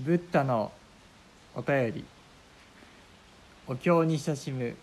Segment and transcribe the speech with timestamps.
[0.00, 0.70] ブッダの
[1.56, 2.04] お便り。
[3.66, 4.76] お経に親しむ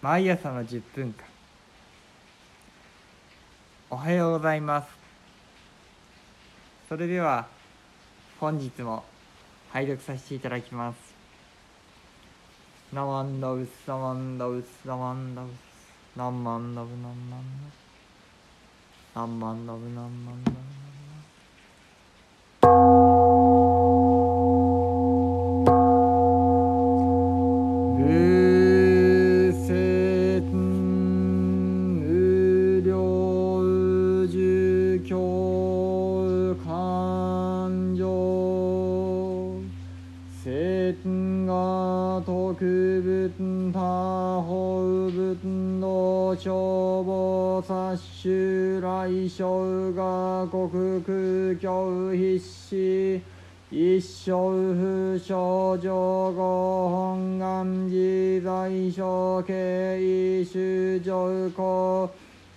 [0.00, 1.24] 毎朝の10分間。
[3.90, 4.88] おはようございます。
[6.88, 7.48] それでは
[8.38, 9.02] 本日も
[9.72, 10.96] 拝読させていただきます。
[12.92, 15.50] ナマンダウスナマンダウスナマンダウス
[16.16, 17.20] ナンマンダブナマン
[19.12, 20.89] ダブナマンダブナマンダブ
[47.30, 53.20] 消防殺種来生が国空教必死
[53.70, 62.10] 一生不症状後本願自在所経主上公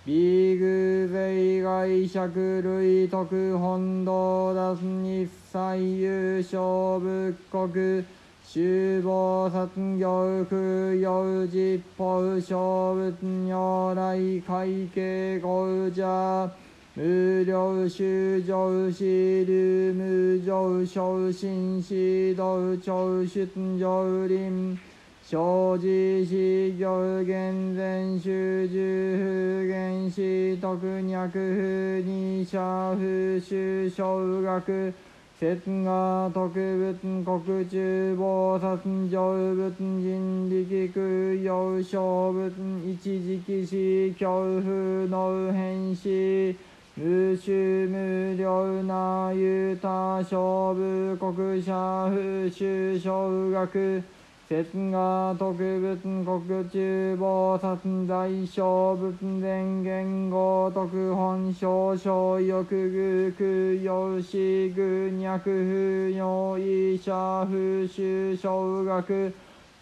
[0.04, 8.23] ビーグ税外釈類特本道出す日祭優勝仏国。
[8.46, 8.60] 修
[9.02, 12.04] 法殺業空用実法
[12.38, 13.14] 小仏
[13.48, 16.50] 如来会計合者
[16.94, 24.78] 無料修上支流無上昇進指導長出上林
[25.22, 28.30] 生じ死行厳前修
[28.68, 34.92] 十不原始特脈不二者不修小学
[35.40, 42.52] 節が特仏国中菩薩上仏人力空用小仏
[42.88, 44.28] 一時期死恐
[44.62, 46.56] 怖の変死
[46.96, 49.88] 無臭無料なゆた
[50.22, 54.04] 勝部国者不修小学
[54.46, 64.36] 節が特仏国中菩薩大小仏前言語特本少々欲具空用死
[64.68, 69.32] 具脈不要医者不修小学。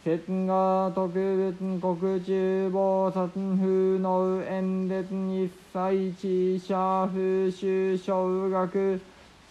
[0.05, 3.29] 節が特別国中菩薩
[3.59, 9.01] 風の演列一切地者風修小学。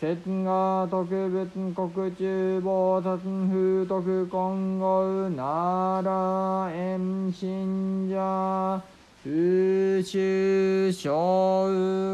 [0.01, 3.19] 節が特別国中菩薩
[3.51, 8.81] 風徳今後なら遠信者
[9.23, 11.67] 宇宙小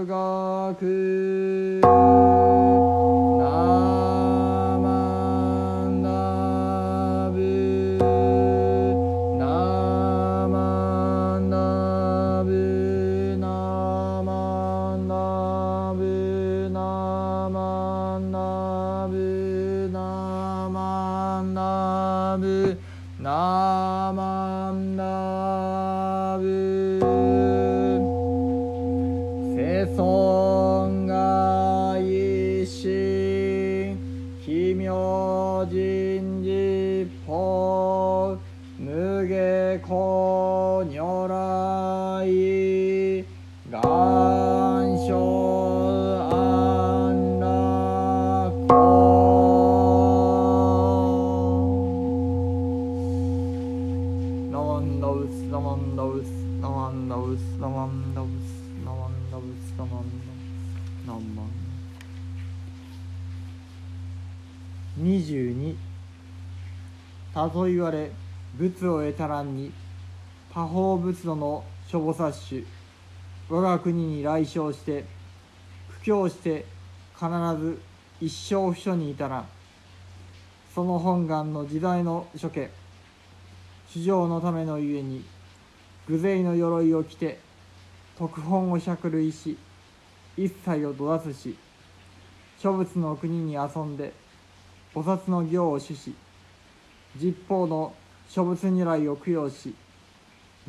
[0.06, 1.80] 学
[55.48, 61.52] ンダウスナマンダウスナマンダウスナマンダウスナマンダウスナマンダウスナマン
[65.00, 65.76] 22
[67.34, 68.12] たと言われ
[68.58, 69.72] 仏を得たらんに
[70.54, 72.64] 他方仏度の諸菩薩種
[73.50, 75.06] 我が国に来生して
[75.88, 76.66] 布教して
[77.16, 77.80] 必ず
[78.20, 79.46] 一生不所に至ら
[80.76, 82.70] その本願の時代の処刑
[83.90, 85.24] 主情のためのゆえに
[86.10, 87.40] 偶然の鎧を着て
[88.18, 89.58] 特本を釈類し
[90.38, 91.56] 一切をど脱し
[92.60, 94.14] 諸仏の国に遊んで
[94.94, 96.16] 菩薩の行を主し
[97.16, 97.94] 実法の
[98.30, 99.76] 諸仏如来を供養し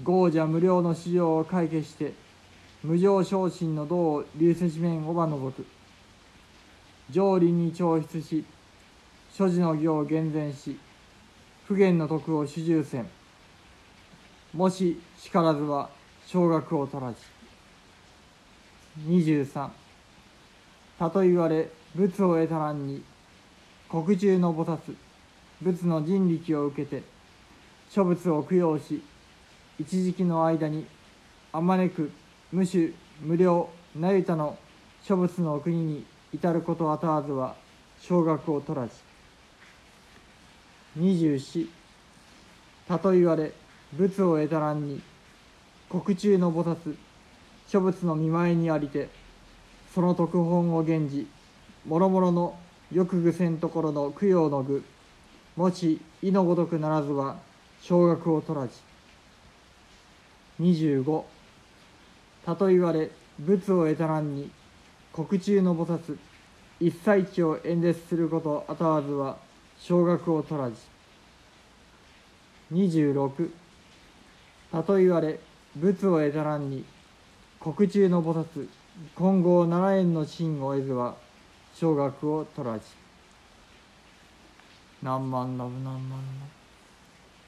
[0.03, 2.13] 豪者無料の市場を解決して
[2.83, 5.67] 無常昇進の道を流石面をば除く。
[7.11, 8.45] 上輪に調出し
[9.33, 10.79] 所持の行を厳然し
[11.67, 13.18] 不言の徳を主従せん。
[14.55, 15.91] もししからずは
[16.27, 17.19] 小学を取らじ
[19.07, 19.69] 23
[20.99, 23.03] たと言われ仏を得たらんに
[23.89, 24.95] 国中の菩薩
[25.63, 27.03] 仏の人力を受けて
[27.91, 29.03] 諸仏を供養し
[29.79, 30.87] 一時期の間に
[31.53, 32.11] あまねく
[32.53, 32.91] 無種
[33.21, 34.59] 無料なゆたの
[35.03, 37.55] 諸仏の国に至ることあたわずは
[38.01, 38.93] 小学を取らじ
[40.99, 41.69] 24
[42.87, 43.53] たと言われ
[43.97, 45.01] 仏を得たらんに
[45.89, 46.97] 国中の菩薩
[47.69, 49.09] 諸仏の見舞いにありて
[49.95, 51.27] その特本を源氏
[51.87, 52.57] もろもろの
[52.93, 54.85] よくぐせんところの供養の具
[55.57, 57.37] もし意のごとくならずは
[57.81, 58.75] 少額を取らじ
[60.61, 61.23] 25
[62.45, 64.51] たと言われ仏を得たらんに
[65.13, 66.17] 国中の菩薩
[66.81, 69.37] 一切地を演説することあたわずは
[69.81, 70.77] 少額を取らじ
[72.73, 73.51] 26
[74.73, 75.39] たと言われ
[75.77, 76.85] 仏を得たらんに
[77.61, 78.69] 国中の菩薩
[79.17, 81.17] 金剛七円の真を得ずは
[81.75, 82.85] 少額を取らじ
[85.03, 86.21] 何万ラブ何万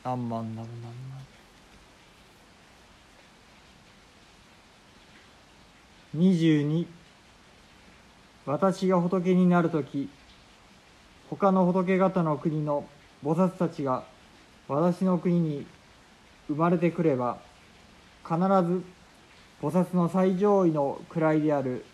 [0.05, 1.21] ラブ何万ラブ何万
[6.17, 6.87] 22
[8.47, 10.09] 私が仏になる時
[11.29, 12.85] 他の仏方の国の
[13.25, 14.05] 菩薩たちが
[14.67, 15.67] 私の国に
[16.50, 17.38] 生まれてくれば
[18.25, 18.82] 必ず
[19.62, 21.85] 菩薩の最上位の位である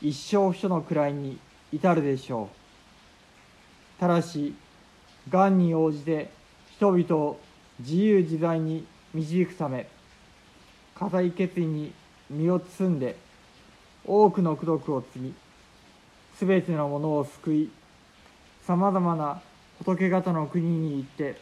[0.00, 1.38] 一生不所の位に
[1.72, 2.48] 至るでしょ
[3.98, 4.00] う。
[4.00, 4.54] ただし
[5.28, 6.30] 癌に応じて
[6.70, 7.40] 人々を
[7.80, 9.86] 自由自在に導くため
[10.94, 11.92] 固い決意に
[12.30, 13.16] 身を包んで
[14.06, 15.34] 多くの功徳を積み
[16.34, 17.70] すべてのものを救い
[18.66, 19.42] さまざまな
[19.78, 21.38] 仏方の国に行って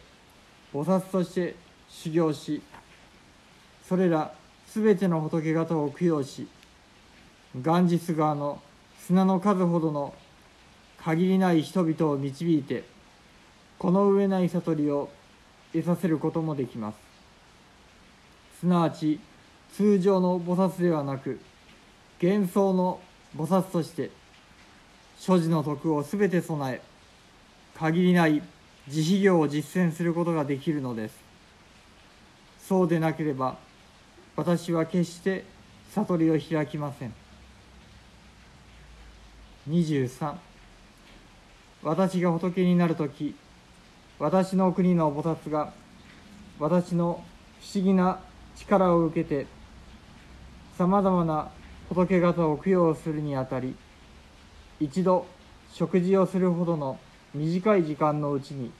[0.73, 1.55] 菩薩として
[1.91, 2.61] 修行し
[3.87, 4.33] それら
[4.67, 6.47] すべての仏方を供養し
[7.61, 8.61] ガンジス川の
[9.05, 10.13] 砂の数ほどの
[11.03, 12.83] 限りない人々を導いて
[13.77, 15.09] この上ない悟りを
[15.73, 16.97] 得させることもできます。
[18.59, 19.19] すなわち
[19.73, 21.39] 通常の菩薩ではなく
[22.21, 22.99] 幻想の
[23.35, 24.11] 菩薩として
[25.17, 26.81] 所持の徳をすべて備え
[27.77, 28.41] 限りない
[28.87, 31.30] 慈悲業を実践することができるのです。
[32.71, 33.57] そうでなければ
[34.37, 35.43] 私は決して
[35.93, 37.13] 悟りを開きません。
[39.69, 40.35] 23
[41.83, 43.35] 私が仏になる時
[44.19, 45.73] 私の国の菩薩が
[46.59, 47.21] 私の
[47.59, 48.21] 不思議な
[48.55, 49.47] 力を受けて
[50.77, 51.51] さまざまな
[51.89, 53.75] 仏方を供養するにあたり
[54.79, 55.25] 一度
[55.73, 56.97] 食事をするほどの
[57.35, 58.71] 短い時間のうちに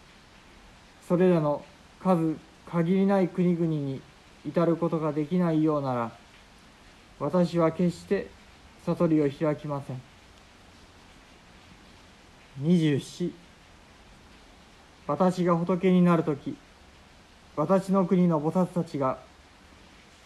[1.09, 1.65] それらの
[2.01, 2.37] 数
[2.71, 4.01] 限りない国々に
[4.47, 6.11] 至ることができないようなら
[7.19, 8.27] 私は決して
[8.85, 10.01] 悟りを開きません。
[12.63, 13.31] 24
[15.07, 16.55] 私が仏になる時
[17.55, 19.19] 私の国の菩薩たちが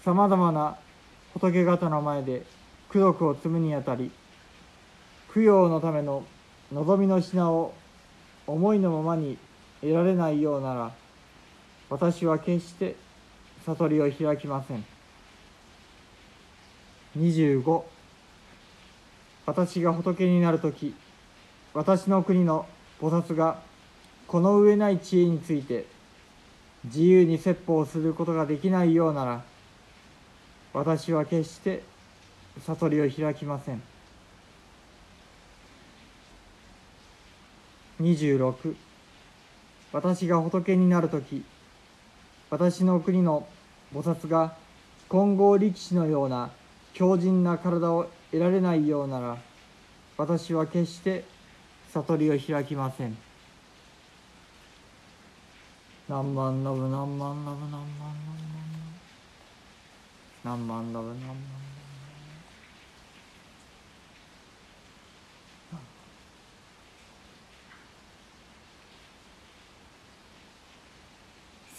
[0.04, 0.78] さまざまな
[1.34, 2.44] 仏方の前で
[2.92, 4.12] 功徳を積むにあたり
[5.34, 6.24] 供養のための
[6.72, 7.74] 望みの品を
[8.48, 9.38] 思いのままに
[9.82, 10.92] 得られないようなら
[11.90, 12.96] 私は決して
[13.66, 14.84] 悟りを開きません。
[17.18, 17.84] 25
[19.46, 20.94] 私が仏になる時
[21.74, 22.66] 私の国の
[23.00, 23.60] 菩薩が
[24.28, 25.86] この上ない知恵について
[26.86, 29.44] 自由に説法することができないようなら
[30.74, 31.84] 私は決して
[32.66, 33.82] 悟りを開きません。
[38.02, 38.76] 26
[39.94, 41.46] 私が仏になる時
[42.50, 43.48] 私の国の
[43.94, 44.56] 菩薩が
[45.10, 46.52] 金剛力士のような
[46.94, 49.38] 強靭な体を得られないようなら
[50.18, 51.26] 私は決して
[51.94, 53.18] 悟りを開きません。
[56.08, 57.88] 何万ラブ何万ラブ何万ラ
[60.44, 61.36] ブ何万ラブ何万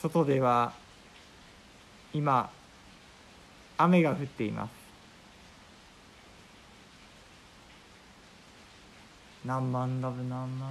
[0.01, 0.73] 外では
[2.13, 2.51] 今
[3.79, 4.87] 雨が降っています。
[9.45, 10.71] 何万ラブ何万ラブ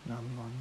[0.00, 0.52] 万ラブ何万何万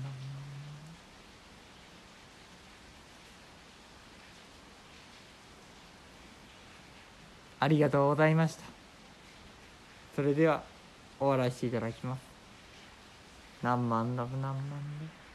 [7.60, 8.64] ありがとうございました
[10.16, 10.64] それでは
[11.20, 12.27] 終わらせていただきます
[13.62, 15.27] 何万ラブ何万ラブ